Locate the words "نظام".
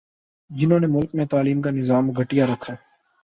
1.71-2.09